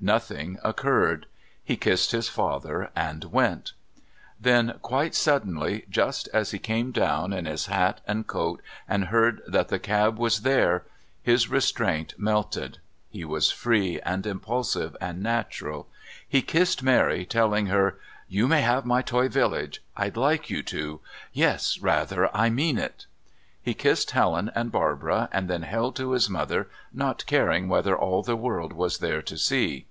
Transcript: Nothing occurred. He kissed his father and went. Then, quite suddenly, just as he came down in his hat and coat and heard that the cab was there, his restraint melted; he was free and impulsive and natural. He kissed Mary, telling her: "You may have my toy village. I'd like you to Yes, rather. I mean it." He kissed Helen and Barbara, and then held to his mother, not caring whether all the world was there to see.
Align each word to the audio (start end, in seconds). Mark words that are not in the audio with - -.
Nothing 0.00 0.58
occurred. 0.62 1.26
He 1.64 1.76
kissed 1.76 2.12
his 2.12 2.28
father 2.28 2.88
and 2.94 3.24
went. 3.24 3.72
Then, 4.40 4.78
quite 4.80 5.12
suddenly, 5.16 5.86
just 5.90 6.28
as 6.32 6.52
he 6.52 6.60
came 6.60 6.92
down 6.92 7.32
in 7.32 7.46
his 7.46 7.66
hat 7.66 8.00
and 8.06 8.24
coat 8.24 8.62
and 8.88 9.06
heard 9.06 9.42
that 9.48 9.70
the 9.70 9.80
cab 9.80 10.16
was 10.16 10.42
there, 10.42 10.84
his 11.20 11.48
restraint 11.50 12.14
melted; 12.16 12.78
he 13.10 13.24
was 13.24 13.50
free 13.50 14.00
and 14.02 14.24
impulsive 14.24 14.96
and 15.00 15.20
natural. 15.20 15.88
He 16.28 16.42
kissed 16.42 16.80
Mary, 16.84 17.24
telling 17.26 17.66
her: 17.66 17.98
"You 18.28 18.46
may 18.46 18.60
have 18.60 18.86
my 18.86 19.02
toy 19.02 19.28
village. 19.28 19.82
I'd 19.96 20.16
like 20.16 20.48
you 20.48 20.62
to 20.62 21.00
Yes, 21.32 21.80
rather. 21.80 22.32
I 22.36 22.50
mean 22.50 22.78
it." 22.78 23.06
He 23.60 23.74
kissed 23.74 24.12
Helen 24.12 24.50
and 24.54 24.72
Barbara, 24.72 25.28
and 25.30 25.50
then 25.50 25.60
held 25.62 25.94
to 25.96 26.12
his 26.12 26.30
mother, 26.30 26.70
not 26.90 27.26
caring 27.26 27.68
whether 27.68 27.94
all 27.98 28.22
the 28.22 28.36
world 28.36 28.72
was 28.72 28.98
there 28.98 29.20
to 29.22 29.36
see. 29.36 29.84